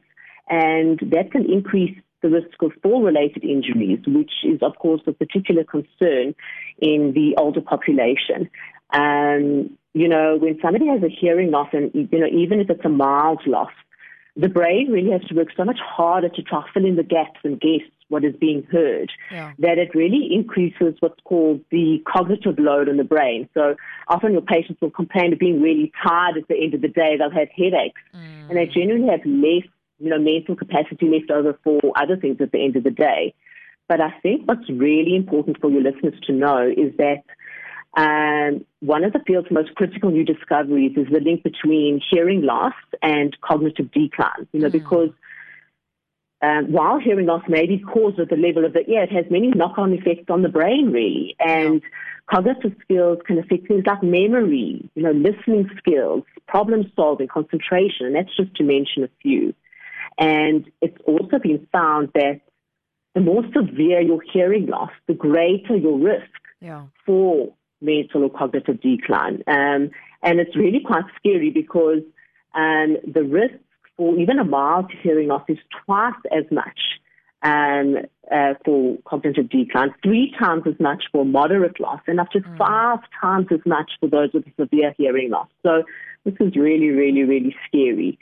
and 0.49 0.99
that 1.11 1.31
can 1.31 1.51
increase 1.51 1.97
the 2.21 2.29
risk 2.29 2.61
of 2.61 2.71
fall-related 2.81 3.43
injuries, 3.43 3.99
which 4.07 4.31
is, 4.45 4.59
of 4.61 4.77
course, 4.79 5.01
a 5.07 5.11
particular 5.11 5.65
concern 5.65 6.33
in 6.79 7.11
the 7.13 7.35
older 7.37 7.61
population. 7.61 8.49
Um, 8.93 9.77
you 9.93 10.07
know, 10.07 10.37
when 10.37 10.57
somebody 10.61 10.87
has 10.87 11.03
a 11.03 11.09
hearing 11.09 11.51
loss, 11.51 11.67
and 11.73 11.91
you 11.93 12.19
know, 12.19 12.27
even 12.27 12.61
if 12.61 12.69
it's 12.69 12.85
a 12.85 12.89
mild 12.89 13.41
loss, 13.45 13.71
the 14.35 14.49
brain 14.49 14.89
really 14.89 15.11
has 15.11 15.21
to 15.25 15.35
work 15.35 15.49
so 15.55 15.65
much 15.65 15.79
harder 15.79 16.29
to 16.29 16.41
try 16.41 16.61
to 16.61 16.67
fill 16.73 16.85
in 16.85 16.95
the 16.95 17.03
gaps 17.03 17.39
and 17.43 17.59
guess 17.59 17.81
what 18.13 18.24
is 18.24 18.36
being 18.39 18.63
heard, 18.71 19.12
yeah. 19.31 19.51
that 19.60 19.77
it 19.77 19.94
really 19.94 20.30
increases 20.31 20.95
what's 21.01 21.19
called 21.25 21.60
the 21.71 22.01
cognitive 22.07 22.57
load 22.57 22.88
on 22.88 22.98
the 22.98 23.04
brain. 23.04 23.50
So 23.54 23.75
often 24.07 24.31
your 24.31 24.42
patients 24.42 24.80
will 24.80 24.92
complain 24.92 25.33
of 25.33 25.39
being 25.39 25.62
really 25.62 25.92
tired 26.06 26.38
at 26.38 26.48
the 26.48 26.56
end 26.56 26.74
of 26.74 26.81
the 26.81 26.88
day. 26.88 27.18
They'll 27.18 27.31
have 27.31 27.50
headaches, 27.50 28.01
mm. 28.15 28.50
and 28.50 28.57
they 28.57 28.68
generally 28.68 29.10
have 29.10 29.25
less, 29.25 29.68
you 30.00 30.10
know, 30.10 30.19
mental 30.19 30.56
capacity 30.56 31.10
left 31.10 31.31
over 31.31 31.60
for 31.63 31.81
other 31.98 32.15
things 32.15 32.38
at 32.39 32.51
the 32.51 32.63
end 32.63 32.77
of 32.77 32.83
the 32.83 32.92
day. 32.92 33.33
But 33.89 34.00
I 34.00 34.12
think 34.21 34.48
what's 34.48 34.69
really 34.69 35.15
important 35.15 35.60
for 35.60 35.69
your 35.69 35.81
listeners 35.81 36.15
to 36.27 36.31
know 36.31 36.68
is 36.68 36.95
that 36.98 37.24
um, 37.95 38.65
one 38.80 39.04
of 39.04 39.13
the 39.13 39.19
field's 39.27 39.51
most 39.51 39.75
critical 39.75 40.10
new 40.10 40.24
discoveries 40.24 40.98
is 40.98 41.07
the 41.12 41.19
link 41.19 41.44
between 41.44 42.01
hearing 42.10 42.42
loss 42.42 42.74
and 43.01 43.38
cognitive 43.42 43.92
decline. 43.92 44.48
You 44.51 44.62
know, 44.62 44.69
mm. 44.69 44.71
because 44.71 45.10
um, 46.43 46.71
while 46.73 46.99
hearing 46.99 47.25
loss 47.25 47.43
may 47.47 47.65
be 47.65 47.79
caused 47.79 48.19
at 48.19 48.29
the 48.29 48.35
level 48.35 48.65
of 48.65 48.73
the 48.73 48.87
ear, 48.89 49.03
it 49.03 49.11
has 49.13 49.25
many 49.31 49.47
knock-on 49.47 49.93
effects 49.93 50.29
on 50.29 50.41
the 50.41 50.49
brain, 50.49 50.91
really. 50.91 51.37
And 51.39 51.81
cognitive 52.29 52.73
skills 52.81 53.19
can 53.25 53.39
affect 53.39 53.67
things 53.67 53.83
like 53.85 54.03
memory, 54.03 54.89
you 54.93 55.03
know, 55.03 55.11
listening 55.11 55.69
skills, 55.77 56.23
problem 56.47 56.91
solving, 56.97 57.29
concentration, 57.29 58.07
and 58.07 58.15
that's 58.15 58.35
just 58.35 58.53
to 58.55 58.63
mention 58.63 59.05
a 59.05 59.09
few. 59.21 59.53
And 60.17 60.69
it's 60.81 60.97
also 61.05 61.39
been 61.41 61.65
found 61.71 62.09
that 62.13 62.41
the 63.15 63.21
more 63.21 63.43
severe 63.55 64.01
your 64.01 64.21
hearing 64.33 64.65
loss, 64.65 64.91
the 65.07 65.13
greater 65.13 65.77
your 65.77 65.97
risk 65.97 66.29
yeah. 66.59 66.87
for 67.05 67.53
mental 67.79 68.23
or 68.23 68.29
cognitive 68.29 68.81
decline. 68.81 69.43
Um, 69.47 69.91
and 70.21 70.39
it's 70.39 70.57
really 70.57 70.81
quite 70.85 71.05
scary 71.17 71.51
because 71.51 72.01
um, 72.53 72.97
the 73.07 73.23
risk 73.23 73.55
for 73.97 74.17
even 74.17 74.39
a 74.39 74.43
mild 74.43 74.91
hearing 75.01 75.27
loss 75.27 75.43
is 75.47 75.57
twice 75.85 76.13
as 76.31 76.45
much 76.51 76.79
um, 77.43 77.97
uh, 78.31 78.53
for 78.65 78.97
cognitive 79.05 79.50
decline, 79.50 79.93
three 80.01 80.33
times 80.39 80.63
as 80.65 80.79
much 80.79 81.03
for 81.12 81.25
moderate 81.25 81.79
loss, 81.79 82.00
and 82.07 82.19
up 82.19 82.31
to 82.31 82.39
mm. 82.39 82.57
five 82.57 83.00
times 83.21 83.47
as 83.51 83.59
much 83.65 83.91
for 84.00 84.07
those 84.07 84.29
with 84.33 84.45
severe 84.59 84.93
hearing 84.97 85.29
loss. 85.29 85.47
So 85.62 85.83
this 86.23 86.35
is 86.39 86.55
really, 86.55 86.89
really, 86.89 87.23
really 87.23 87.55
scary. 87.67 88.17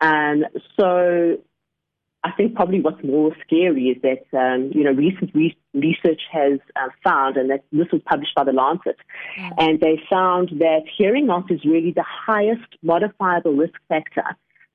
And 0.00 0.46
so 0.78 1.38
I 2.24 2.30
think 2.32 2.54
probably 2.54 2.80
what's 2.80 3.02
more 3.02 3.34
scary 3.44 3.88
is 3.88 4.02
that 4.02 4.38
um, 4.38 4.70
you 4.72 4.84
know 4.84 4.92
recent 4.92 5.34
re- 5.34 5.56
research 5.74 6.22
has 6.30 6.60
uh, 6.76 6.88
found, 7.02 7.36
and 7.36 7.50
that 7.50 7.64
this 7.72 7.88
was 7.92 8.00
published 8.06 8.34
by 8.34 8.44
the 8.44 8.52
Lancet, 8.52 8.96
mm. 9.38 9.50
and 9.58 9.80
they 9.80 10.00
found 10.10 10.50
that 10.60 10.82
hearing 10.96 11.26
loss 11.26 11.44
is 11.50 11.64
really 11.64 11.92
the 11.92 12.04
highest 12.04 12.76
modifiable 12.82 13.52
risk 13.52 13.74
factor, 13.88 14.24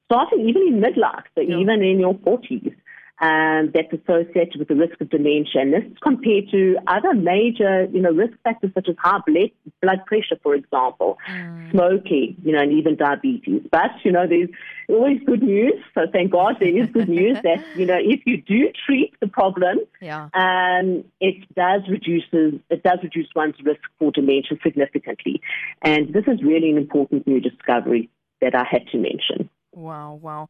starting 0.07 0.47
even 0.47 0.63
in 0.63 0.81
midlife, 0.81 1.23
so 1.35 1.41
yeah. 1.41 1.57
even 1.57 1.83
in 1.83 1.99
your 1.99 2.15
40s 2.15 2.73
um, 3.19 3.71
that's 3.73 3.91
associated 3.91 4.57
with 4.59 4.67
the 4.67 4.75
risk 4.75 5.01
of 5.01 5.09
dementia. 5.09 5.61
And 5.61 5.73
this 5.73 5.83
is 5.83 5.97
compared 6.01 6.49
to 6.51 6.77
other 6.87 7.13
major, 7.13 7.85
you 7.85 7.99
know, 7.99 8.11
risk 8.11 8.33
factors 8.43 8.71
such 8.75 8.87
as 8.89 8.95
high 8.99 9.19
blood, 9.25 9.49
blood 9.81 10.05
pressure, 10.05 10.37
for 10.43 10.53
example, 10.53 11.17
mm. 11.29 11.71
smoking, 11.71 12.35
you 12.43 12.51
know, 12.51 12.59
and 12.61 12.71
even 12.71 12.95
diabetes. 12.95 13.63
But, 13.71 13.91
you 14.03 14.11
know, 14.11 14.27
there's 14.27 14.49
always 14.87 15.19
good 15.25 15.41
news. 15.41 15.73
So 15.95 16.01
thank 16.11 16.31
God 16.31 16.57
there 16.59 16.75
is 16.77 16.89
good 16.89 17.09
news 17.09 17.37
that, 17.43 17.65
you 17.75 17.87
know, 17.87 17.97
if 17.99 18.21
you 18.25 18.41
do 18.41 18.71
treat 18.85 19.13
the 19.19 19.27
problem, 19.27 19.79
yeah. 19.99 20.29
um, 20.35 21.03
it 21.19 21.43
does 21.55 21.81
reduces, 21.89 22.59
it 22.69 22.83
does 22.83 22.99
reduce 23.01 23.27
one's 23.35 23.55
risk 23.63 23.81
for 23.97 24.11
dementia 24.11 24.59
significantly. 24.61 25.41
And 25.81 26.13
this 26.13 26.25
is 26.27 26.43
really 26.43 26.69
an 26.69 26.77
important 26.77 27.25
new 27.25 27.39
discovery 27.39 28.11
that 28.41 28.53
I 28.53 28.63
had 28.69 28.85
to 28.89 28.97
mention. 28.99 29.49
Wow, 29.77 30.15
wow. 30.15 30.47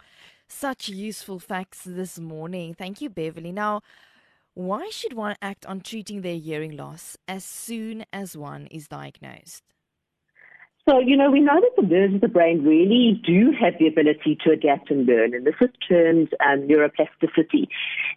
Such 0.48 0.88
useful 0.90 1.40
facts 1.40 1.84
this 1.84 2.18
morning. 2.18 2.74
Thank 2.74 3.02
you, 3.02 3.10
Beverly. 3.10 3.52
Now, 3.52 3.82
why 4.54 4.90
should 4.92 5.14
one 5.14 5.36
act 5.42 5.66
on 5.66 5.82
treating 5.82 6.22
their 6.22 6.38
hearing 6.38 6.78
loss 6.78 7.18
as 7.28 7.46
soon 7.46 8.06
as 8.14 8.38
one 8.38 8.68
is 8.68 8.88
diagnosed? 8.88 9.64
So, 10.88 11.00
you 11.00 11.18
know, 11.18 11.30
we 11.30 11.42
know 11.42 11.60
that 11.60 11.82
the 11.82 11.86
nerves 11.86 12.16
of 12.16 12.22
the 12.22 12.30
brain 12.30 12.64
really 12.64 13.22
do 13.26 13.52
have 13.60 13.74
the 13.78 13.88
ability 13.88 14.38
to 14.46 14.52
adapt 14.52 14.90
and 14.90 15.06
learn, 15.06 15.34
and 15.34 15.46
this 15.46 15.56
is 15.60 15.70
termed 15.88 16.34
um, 16.40 16.68
neuroplasticity. 16.68 17.68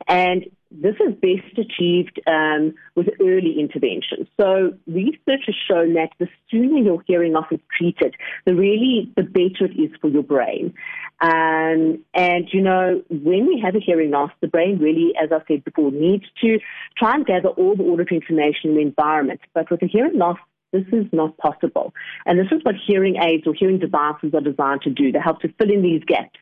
And 0.07 0.45
this 0.71 0.95
is 1.01 1.15
best 1.21 1.59
achieved 1.59 2.21
um, 2.29 2.75
with 2.95 3.09
early 3.21 3.57
intervention. 3.59 4.29
So 4.41 4.73
research 4.87 5.43
has 5.47 5.57
shown 5.69 5.95
that 5.95 6.11
the 6.21 6.29
sooner 6.49 6.79
your 6.79 7.03
hearing 7.09 7.33
loss 7.33 7.47
is 7.51 7.59
treated, 7.77 8.15
the 8.47 8.55
really 8.55 9.13
the 9.17 9.25
better 9.25 9.65
it 9.65 9.77
is 9.77 9.91
for 10.01 10.09
your 10.09 10.23
brain. 10.23 10.73
Um, 11.21 12.05
and 12.15 12.49
you 12.53 12.63
know, 12.63 13.03
when 13.11 13.49
we 13.49 13.61
have 13.65 13.75
a 13.75 13.81
hearing 13.81 14.13
loss, 14.13 14.31
the 14.41 14.47
brain 14.47 14.79
really, 14.79 15.13
as 15.21 15.31
I 15.33 15.41
said 15.49 15.65
before, 15.65 15.91
needs 15.91 16.25
to 16.43 16.61
try 16.97 17.15
and 17.15 17.27
gather 17.27 17.49
all 17.49 17.75
the 17.75 17.83
auditory 17.83 18.21
information 18.21 18.71
in 18.71 18.75
the 18.77 18.83
environment. 18.83 19.41
But 19.55 19.73
with 19.73 19.83
a 19.83 19.87
hearing 19.87 20.19
loss, 20.19 20.39
this 20.73 20.85
is 20.93 21.07
not 21.13 21.37
possible. 21.39 21.93
And 22.27 22.39
this 22.39 22.49
is 22.53 22.63
what 22.63 22.75
hearing 22.87 23.17
aids 23.17 23.47
or 23.47 23.55
hearing 23.55 23.79
devices 23.79 24.33
are 24.35 24.41
designed 24.41 24.83
to 24.83 24.91
do. 24.91 25.13
They 25.13 25.19
help 25.19 25.41
to 25.41 25.53
fill 25.59 25.71
in 25.71 25.83
these 25.83 26.03
gaps 26.05 26.39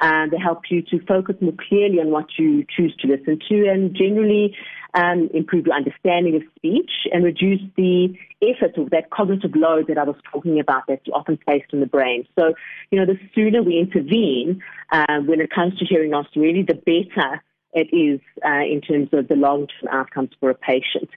and 0.00 0.30
they 0.30 0.38
help 0.38 0.62
you 0.70 0.82
to 0.82 1.04
focus 1.06 1.36
more 1.40 1.54
clearly 1.68 1.98
on 2.00 2.10
what 2.10 2.26
you 2.38 2.64
choose 2.76 2.94
to 3.00 3.08
listen 3.08 3.38
to 3.48 3.68
and 3.68 3.94
generally 3.94 4.54
um, 4.94 5.28
improve 5.34 5.66
your 5.66 5.74
understanding 5.74 6.36
of 6.36 6.42
speech 6.56 6.90
and 7.12 7.24
reduce 7.24 7.60
the 7.76 8.14
effort 8.42 8.72
or 8.76 8.88
that 8.90 9.10
cognitive 9.10 9.54
load 9.54 9.86
that 9.88 9.98
I 9.98 10.04
was 10.04 10.16
talking 10.30 10.60
about 10.60 10.84
that's 10.88 11.06
often 11.12 11.38
placed 11.44 11.72
in 11.72 11.80
the 11.80 11.86
brain. 11.86 12.26
So, 12.38 12.54
you 12.90 12.98
know, 12.98 13.06
the 13.06 13.18
sooner 13.34 13.62
we 13.62 13.78
intervene 13.78 14.62
uh, 14.92 15.20
when 15.24 15.40
it 15.40 15.50
comes 15.50 15.78
to 15.78 15.84
hearing 15.84 16.12
loss, 16.12 16.26
really 16.34 16.62
the 16.62 16.74
better 16.74 17.42
it 17.76 17.94
is 17.94 18.20
uh, 18.44 18.64
in 18.64 18.80
terms 18.80 19.10
of 19.12 19.28
the 19.28 19.36
long-term 19.36 19.88
outcomes 19.92 20.30
for 20.40 20.50
a 20.50 20.54
patient. 20.54 21.10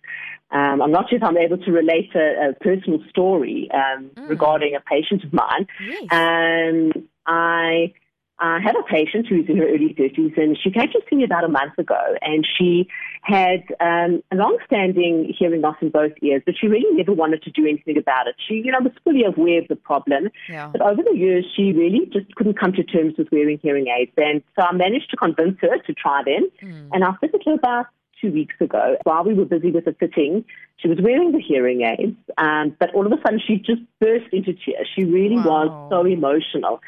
Um, 0.52 0.82
I'm 0.82 0.92
not 0.92 1.10
sure 1.10 1.18
if 1.18 1.24
I'm 1.24 1.38
able 1.38 1.58
to 1.58 1.72
relate 1.72 2.14
a, 2.16 2.50
a 2.50 2.54
personal 2.60 3.00
story 3.10 3.70
um, 3.72 4.12
mm. 4.16 4.30
regarding 4.30 4.76
a 4.76 4.82
patient 4.82 5.24
of 5.24 5.32
mine. 5.32 5.68
Yes. 5.80 6.04
Um, 6.12 7.08
I 7.26 7.94
I 8.40 8.60
have 8.64 8.76
a 8.76 8.84
patient 8.84 9.28
who's 9.28 9.48
in 9.50 9.58
her 9.58 9.68
early 9.68 9.94
30s, 9.98 10.38
and 10.38 10.58
she 10.58 10.72
came 10.72 10.88
to 10.92 11.02
see 11.10 11.18
me 11.18 11.24
about 11.24 11.44
a 11.44 11.50
month 11.50 11.78
ago, 11.78 12.00
and 12.22 12.48
she 12.58 12.88
had 13.22 13.64
um, 13.82 14.24
a 14.32 14.36
long-standing 14.36 15.34
hearing 15.38 15.62
loss 15.62 15.76
in 15.82 15.90
both 15.90 16.14
ears, 16.22 16.42
but 16.46 16.56
she 16.60 16.68
really 16.68 16.90
never 16.96 17.12
wanted 17.12 17.44
to 17.44 17.52
do 17.52 17.68
anything 17.68 17.98
about 17.98 18.28
it. 18.28 18.36
She, 18.48 18.56
you 18.56 18.72
know, 18.72 18.80
was 18.82 18.94
fully 19.04 19.24
aware 19.26 19.62
of 19.62 19.68
the 19.68 19.76
problem, 19.76 20.30
yeah. 20.48 20.70
but 20.72 20.82
over 20.82 21.04
the 21.04 21.18
years, 21.18 21.46
she 21.56 21.74
really 21.74 22.10
just 22.14 22.34
couldn't 22.36 22.58
come 22.58 22.72
to 22.74 22.84
terms 22.84 23.16
with 23.18 23.28
wearing 23.32 23.60
hearing 23.62 23.88
aids, 23.88 24.12
and 24.16 24.42
so 24.56 24.66
I 24.66 24.72
managed 24.74 25.10
to 25.12 25.18
convince 25.18 25.60
her 25.62 25.78
to 25.78 25.94
try 25.94 26.24
them, 26.24 26.50
mm. 26.62 26.90
and 26.94 27.04
I 27.04 27.14
fitted 27.20 27.42
her 27.46 27.54
about 27.54 27.88
two 28.22 28.32
weeks 28.32 28.56
ago. 28.60 28.98
While 29.04 29.24
we 29.24 29.34
were 29.34 29.46
busy 29.46 29.72
with 29.72 29.86
the 29.86 29.96
fitting, 30.00 30.46
she 30.78 30.88
was 30.88 30.98
wearing 31.02 31.32
the 31.32 31.40
hearing 31.40 31.82
aids, 31.82 32.18
um, 32.38 32.76
but 32.80 32.94
all 32.94 33.06
of 33.06 33.12
a 33.12 33.22
sudden 33.22 33.40
she 33.46 33.58
just 33.58 33.82
burst 34.00 34.32
into 34.32 34.54
tears. 34.54 34.88
She 34.96 35.04
really 35.04 35.38
wow. 35.38 35.46
was 35.46 35.90
so 35.92 36.06
emotional. 36.06 36.82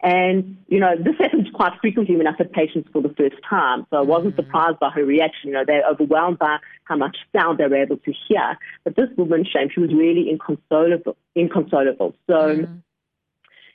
And, 0.00 0.56
you 0.68 0.78
know, 0.78 0.94
this 0.96 1.16
happens 1.18 1.48
quite 1.52 1.72
frequently 1.80 2.16
when 2.16 2.28
I 2.28 2.32
have 2.38 2.52
patients 2.52 2.88
for 2.92 3.02
the 3.02 3.12
first 3.16 3.36
time. 3.48 3.84
So 3.90 3.96
I 3.96 4.02
wasn't 4.02 4.36
mm-hmm. 4.36 4.46
surprised 4.46 4.78
by 4.78 4.90
her 4.90 5.04
reaction. 5.04 5.48
You 5.48 5.54
know, 5.54 5.64
they're 5.66 5.88
overwhelmed 5.88 6.38
by 6.38 6.58
how 6.84 6.96
much 6.96 7.16
sound 7.36 7.58
they 7.58 7.66
were 7.66 7.82
able 7.82 7.96
to 7.96 8.12
hear. 8.28 8.56
But 8.84 8.94
this 8.94 9.08
woman, 9.16 9.44
Shame, 9.44 9.68
she 9.74 9.80
was 9.80 9.92
really 9.92 10.30
inconsolable. 10.30 11.16
inconsolable. 11.34 12.14
So 12.28 12.34
mm-hmm. 12.34 12.74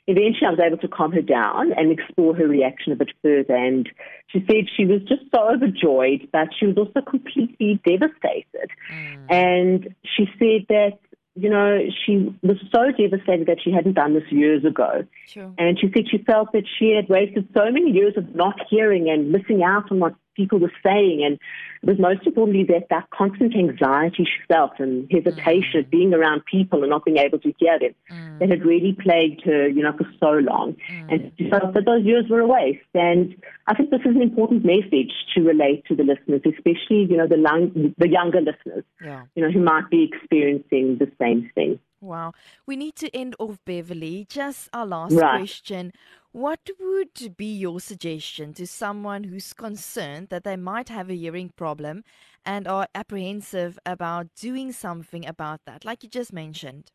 eventually 0.06 0.46
I 0.46 0.50
was 0.50 0.60
able 0.64 0.78
to 0.78 0.88
calm 0.88 1.12
her 1.12 1.20
down 1.20 1.72
and 1.74 1.92
explore 1.92 2.34
her 2.34 2.48
reaction 2.48 2.92
a 2.92 2.96
bit 2.96 3.10
further. 3.22 3.54
And 3.54 3.90
she 4.28 4.42
said 4.48 4.64
she 4.74 4.86
was 4.86 5.02
just 5.02 5.24
so 5.34 5.52
overjoyed, 5.52 6.28
but 6.32 6.48
she 6.58 6.66
was 6.66 6.78
also 6.78 7.02
completely 7.02 7.82
devastated. 7.84 8.70
Mm. 8.90 9.26
And 9.30 9.94
she 10.04 10.24
said 10.38 10.66
that 10.70 10.98
you 11.36 11.50
know, 11.50 11.80
she 12.04 12.32
was 12.42 12.58
so 12.72 12.92
devastated 12.92 13.46
that 13.48 13.58
she 13.62 13.72
hadn't 13.72 13.94
done 13.94 14.14
this 14.14 14.30
years 14.30 14.64
ago. 14.64 15.04
Sure. 15.26 15.52
And 15.58 15.78
she 15.78 15.90
said 15.92 16.08
she 16.08 16.18
felt 16.18 16.52
that 16.52 16.64
she 16.78 16.90
had 16.90 17.08
wasted 17.08 17.48
so 17.52 17.70
many 17.70 17.90
years 17.90 18.14
of 18.16 18.34
not 18.34 18.54
hearing 18.70 19.10
and 19.10 19.32
missing 19.32 19.62
out 19.62 19.90
on 19.90 19.98
what 19.98 20.14
people 20.34 20.58
were 20.58 20.72
saying. 20.82 21.22
And 21.24 21.38
it 21.82 21.86
was 21.86 21.98
most 21.98 22.26
importantly 22.26 22.64
that 22.64 22.88
that 22.90 23.10
constant 23.10 23.54
anxiety 23.56 24.24
she 24.24 24.40
felt 24.48 24.72
and 24.78 25.10
hesitation 25.10 25.80
mm. 25.80 25.84
of 25.84 25.90
being 25.90 26.14
around 26.14 26.44
people 26.44 26.82
and 26.82 26.90
not 26.90 27.04
being 27.04 27.18
able 27.18 27.38
to 27.40 27.52
hear 27.58 27.78
them 27.78 27.94
mm. 28.10 28.38
that 28.38 28.50
had 28.50 28.64
really 28.64 28.96
plagued 29.00 29.42
her, 29.44 29.68
you 29.68 29.82
know, 29.82 29.92
for 29.92 30.06
so 30.20 30.32
long. 30.32 30.76
Mm. 30.90 31.12
And 31.12 31.32
she 31.38 31.50
felt 31.50 31.74
that 31.74 31.84
those 31.84 32.04
years 32.04 32.26
were 32.28 32.40
a 32.40 32.46
waste. 32.46 32.80
And 32.94 33.34
I 33.66 33.74
think 33.74 33.90
this 33.90 34.00
is 34.00 34.14
an 34.14 34.22
important 34.22 34.64
message 34.64 35.12
to 35.34 35.42
relate 35.42 35.84
to 35.86 35.94
the 35.94 36.04
listeners, 36.04 36.42
especially, 36.44 37.06
you 37.08 37.16
know, 37.16 37.26
the, 37.26 37.36
long, 37.36 37.94
the 37.98 38.08
younger 38.08 38.40
listeners, 38.40 38.84
yeah. 39.02 39.22
you 39.34 39.42
know, 39.42 39.50
who 39.50 39.60
might 39.60 39.88
be 39.90 40.10
experiencing 40.12 40.98
the 40.98 41.10
same 41.20 41.50
thing. 41.54 41.78
Wow. 42.04 42.32
We 42.66 42.76
need 42.76 42.96
to 42.96 43.14
end 43.16 43.34
off, 43.38 43.58
Beverly. 43.64 44.26
Just 44.28 44.68
our 44.72 44.86
last 44.86 45.14
right. 45.14 45.38
question. 45.38 45.92
What 46.32 46.60
would 46.78 47.36
be 47.36 47.54
your 47.54 47.80
suggestion 47.80 48.52
to 48.54 48.66
someone 48.66 49.24
who's 49.24 49.52
concerned 49.52 50.28
that 50.28 50.44
they 50.44 50.56
might 50.56 50.88
have 50.88 51.08
a 51.08 51.14
hearing 51.14 51.50
problem 51.56 52.04
and 52.44 52.68
are 52.68 52.88
apprehensive 52.94 53.78
about 53.86 54.34
doing 54.34 54.72
something 54.72 55.24
about 55.26 55.60
that, 55.66 55.84
like 55.84 56.02
you 56.02 56.08
just 56.08 56.32
mentioned? 56.32 56.90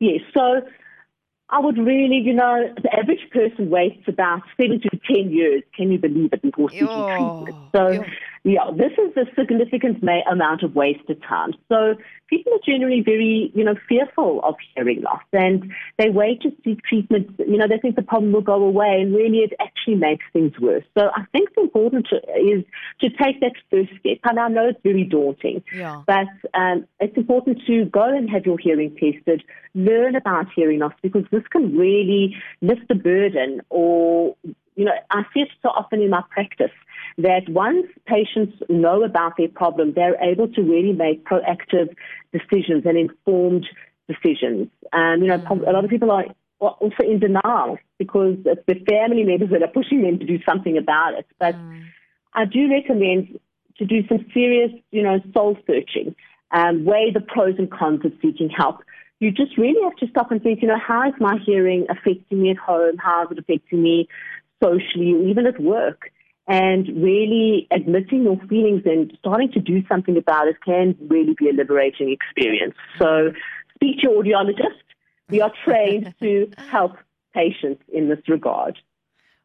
Yes. 0.00 0.20
So 0.32 0.62
I 1.50 1.60
would 1.60 1.76
really, 1.78 2.16
you 2.24 2.32
know, 2.32 2.74
the 2.82 2.92
average 2.92 3.30
person 3.30 3.70
waits 3.70 4.02
about 4.08 4.42
seven 4.60 4.80
to 4.80 4.90
ten 5.06 5.30
years. 5.30 5.62
Can 5.76 5.92
you 5.92 5.98
believe 5.98 6.32
it 6.32 6.42
before 6.42 6.70
seeking 6.70 6.86
treatment? 6.88 7.56
So, 7.72 8.04
yeah, 8.44 8.70
this 8.76 8.92
is 8.92 9.16
a 9.16 9.24
significant 9.34 10.04
amount 10.30 10.62
of 10.62 10.74
wasted 10.74 11.22
time. 11.22 11.54
So 11.70 11.94
people 12.28 12.52
are 12.52 12.64
generally 12.64 13.00
very, 13.00 13.50
you 13.54 13.64
know, 13.64 13.74
fearful 13.88 14.40
of 14.44 14.54
hearing 14.74 15.02
loss 15.02 15.22
and 15.32 15.72
they 15.98 16.10
wait 16.10 16.42
to 16.42 16.50
seek 16.62 16.82
treatment. 16.82 17.30
You 17.38 17.56
know, 17.56 17.66
they 17.66 17.78
think 17.78 17.96
the 17.96 18.02
problem 18.02 18.32
will 18.32 18.42
go 18.42 18.62
away 18.62 19.00
and 19.00 19.14
really 19.14 19.38
it 19.38 19.54
actually 19.60 19.96
makes 19.96 20.24
things 20.32 20.52
worse. 20.60 20.84
So 20.96 21.08
I 21.16 21.24
think 21.32 21.54
the 21.54 21.62
important 21.62 22.06
to, 22.08 22.16
is 22.38 22.64
to 23.00 23.08
take 23.08 23.40
that 23.40 23.52
first 23.70 23.90
step. 24.00 24.18
And 24.24 24.38
I 24.38 24.48
know 24.48 24.68
it's 24.68 24.80
very 24.82 25.04
daunting, 25.04 25.62
yeah. 25.74 26.02
but 26.06 26.28
um, 26.54 26.86
it's 27.00 27.16
important 27.16 27.62
to 27.66 27.86
go 27.86 28.04
and 28.04 28.28
have 28.30 28.46
your 28.46 28.58
hearing 28.58 28.90
tested, 28.94 29.42
learn 29.74 30.16
about 30.16 30.46
hearing 30.54 30.80
loss 30.80 30.92
because 31.02 31.24
this 31.30 31.42
can 31.50 31.76
really 31.76 32.36
lift 32.60 32.88
the 32.88 32.94
burden 32.94 33.62
or, 33.70 34.36
you 34.76 34.84
know, 34.84 34.92
I 35.10 35.22
see 35.32 35.40
it 35.40 35.48
so 35.62 35.68
often 35.68 36.00
in 36.00 36.10
my 36.10 36.22
practice 36.30 36.72
that 37.18 37.48
once 37.48 37.86
patients 38.06 38.56
know 38.68 39.04
about 39.04 39.36
their 39.36 39.48
problem, 39.48 39.92
they're 39.94 40.20
able 40.22 40.48
to 40.48 40.62
really 40.62 40.92
make 40.92 41.24
proactive 41.24 41.94
decisions 42.32 42.84
and 42.84 42.98
informed 42.98 43.66
decisions. 44.08 44.68
Um, 44.92 45.22
you 45.22 45.28
know, 45.28 45.38
mm. 45.38 45.68
a 45.68 45.70
lot 45.70 45.84
of 45.84 45.90
people 45.90 46.10
are 46.10 46.24
also 46.60 47.02
in 47.02 47.20
denial 47.20 47.78
because 47.98 48.36
it's 48.44 48.62
the 48.66 48.74
family 48.88 49.24
members 49.24 49.50
that 49.50 49.62
are 49.62 49.68
pushing 49.68 50.02
them 50.02 50.18
to 50.18 50.26
do 50.26 50.38
something 50.44 50.76
about 50.76 51.14
it. 51.14 51.26
But 51.38 51.54
mm. 51.54 51.84
I 52.34 52.44
do 52.44 52.68
recommend 52.70 53.38
to 53.78 53.84
do 53.84 54.06
some 54.08 54.26
serious, 54.32 54.70
you 54.90 55.02
know, 55.02 55.20
soul 55.32 55.56
searching, 55.66 56.14
um, 56.50 56.84
weigh 56.84 57.10
the 57.12 57.20
pros 57.20 57.54
and 57.58 57.70
cons 57.70 58.04
of 58.04 58.12
seeking 58.22 58.48
help. 58.48 58.82
You 59.20 59.30
just 59.30 59.56
really 59.56 59.82
have 59.84 59.96
to 59.96 60.08
stop 60.08 60.30
and 60.30 60.42
think, 60.42 60.62
you 60.62 60.68
know, 60.68 60.78
how 60.78 61.08
is 61.08 61.14
my 61.18 61.38
hearing 61.44 61.86
affecting 61.88 62.42
me 62.42 62.50
at 62.50 62.56
home? 62.56 62.96
How 62.98 63.24
is 63.24 63.28
it 63.30 63.38
affecting 63.38 63.82
me 63.82 64.08
socially, 64.64 65.12
or 65.14 65.22
even 65.28 65.46
at 65.46 65.60
work? 65.60 66.10
and 66.46 66.88
really 67.02 67.66
admitting 67.70 68.24
your 68.24 68.38
feelings 68.48 68.82
and 68.84 69.16
starting 69.18 69.50
to 69.52 69.60
do 69.60 69.82
something 69.88 70.16
about 70.16 70.46
it 70.46 70.56
can 70.64 70.94
really 71.08 71.34
be 71.38 71.48
a 71.48 71.52
liberating 71.52 72.10
experience. 72.10 72.74
So 72.98 73.32
speak 73.74 74.00
to 74.00 74.10
your 74.10 74.22
audiologist. 74.22 74.82
We 75.30 75.40
are 75.40 75.52
trained 75.64 76.14
to 76.20 76.50
help 76.58 76.96
patients 77.32 77.82
in 77.92 78.08
this 78.08 78.20
regard. 78.28 78.78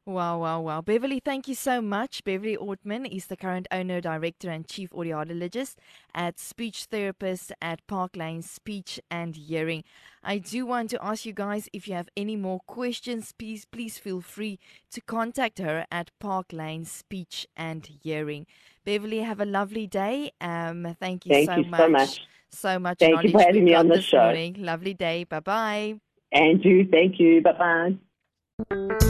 Wow, 0.05 0.39
wow, 0.39 0.61
wow. 0.61 0.81
Beverly, 0.81 1.21
thank 1.23 1.47
you 1.47 1.53
so 1.53 1.81
much. 1.81 2.23
Beverly 2.23 2.57
Ortman 2.57 3.05
is 3.05 3.27
the 3.27 3.37
current 3.37 3.67
owner, 3.71 4.01
director, 4.01 4.49
and 4.49 4.67
chief 4.67 4.89
audiologist 4.89 5.75
at 6.15 6.39
Speech 6.39 6.85
Therapist 6.85 7.51
at 7.61 7.85
Park 7.85 8.15
Lane 8.15 8.41
Speech 8.41 8.99
and 9.11 9.35
Hearing. 9.35 9.83
I 10.23 10.39
do 10.39 10.65
want 10.65 10.89
to 10.91 11.05
ask 11.05 11.25
you 11.25 11.33
guys 11.33 11.69
if 11.73 11.87
you 11.87 11.93
have 11.93 12.09
any 12.17 12.35
more 12.35 12.59
questions, 12.61 13.33
please, 13.37 13.65
please 13.65 13.99
feel 13.99 14.21
free 14.21 14.57
to 14.91 15.01
contact 15.01 15.59
her 15.59 15.85
at 15.91 16.09
Park 16.19 16.53
Lane 16.53 16.85
Speech 16.85 17.45
and 17.55 17.87
Hearing. 18.01 18.47
Beverly, 18.85 19.19
have 19.19 19.39
a 19.39 19.45
lovely 19.45 19.85
day. 19.85 20.31
Um, 20.41 20.95
thank 20.99 21.27
you, 21.27 21.33
thank 21.33 21.49
so, 21.49 21.55
you 21.57 21.65
much. 21.65 21.79
so 21.79 21.89
much. 21.89 22.21
So 22.51 22.79
much. 22.79 22.99
Thank 22.99 23.23
you 23.23 23.29
for 23.29 23.41
having 23.41 23.63
me 23.65 23.75
on 23.75 23.89
the 23.89 24.01
show. 24.01 24.23
Morning. 24.23 24.55
Lovely 24.57 24.95
day. 24.95 25.23
Bye 25.25 25.39
bye. 25.39 25.95
Andrew, 26.31 26.83
thank 26.89 27.19
you. 27.19 27.43
Bye 27.43 27.97
bye. 28.71 29.09